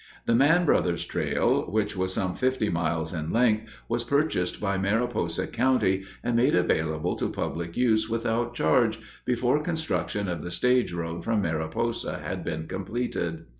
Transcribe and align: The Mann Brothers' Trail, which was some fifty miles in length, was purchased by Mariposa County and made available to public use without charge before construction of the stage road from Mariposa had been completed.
The 0.25 0.33
Mann 0.33 0.65
Brothers' 0.65 1.05
Trail, 1.05 1.61
which 1.69 1.95
was 1.95 2.11
some 2.11 2.33
fifty 2.35 2.69
miles 2.69 3.13
in 3.13 3.29
length, 3.31 3.69
was 3.87 4.03
purchased 4.03 4.59
by 4.59 4.75
Mariposa 4.75 5.45
County 5.45 6.05
and 6.23 6.35
made 6.35 6.55
available 6.55 7.15
to 7.17 7.29
public 7.29 7.77
use 7.77 8.09
without 8.09 8.55
charge 8.55 8.99
before 9.25 9.61
construction 9.61 10.27
of 10.27 10.41
the 10.41 10.49
stage 10.49 10.91
road 10.91 11.23
from 11.23 11.43
Mariposa 11.43 12.17
had 12.17 12.43
been 12.43 12.65
completed. 12.65 13.45